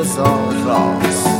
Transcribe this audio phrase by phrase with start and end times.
[0.00, 1.37] is all France.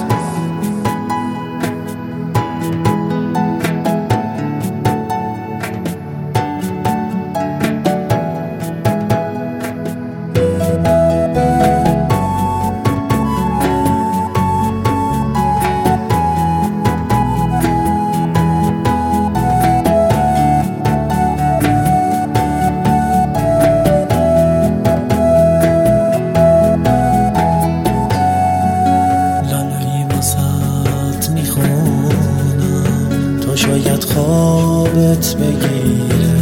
[33.69, 36.34] شاید خوابت بگیره.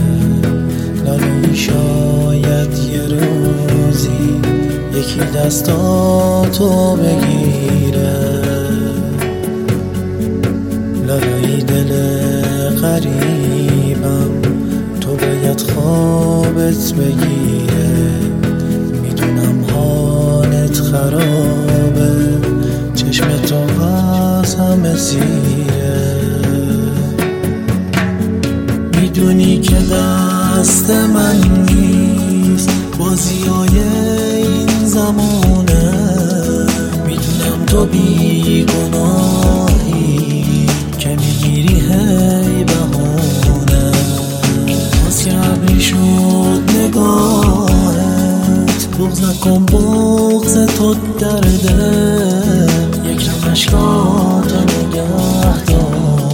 [1.04, 4.40] لالایی شاید یه روزی
[4.94, 8.14] یکی دستاتو بگیره.
[11.06, 11.92] لالایی دل
[12.80, 14.30] غریبم
[15.00, 17.88] تو باید خوابت بگیره.
[19.02, 21.65] می‌دونم حالت خرابه
[29.06, 31.40] می‌دونی که دست من
[31.70, 32.70] نیست.
[32.98, 33.78] بازی های
[34.42, 35.92] این زمانه.
[37.06, 40.66] می‌دونم تو بی گناهی
[40.98, 43.92] که می‌گیری هی بهونه
[45.04, 47.76] باز که ابری شد نگاهت.
[48.98, 52.06] بغز نکن بغز تو درده.
[53.04, 56.25] یکم اشکاتو نگه دار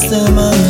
[0.00, 0.69] دست من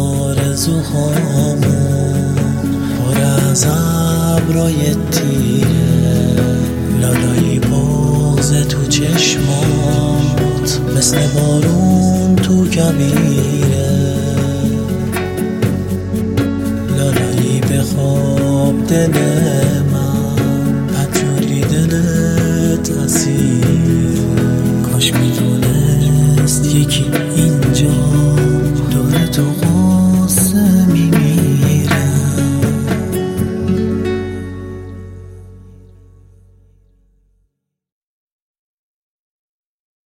[0.00, 1.64] آرزوهامون
[2.98, 6.36] پر از ابرای تیره.
[7.00, 14.10] لالایی بغز تو چشمات مثل بارون تو کبیره.
[16.98, 19.12] لالایی به خواب دل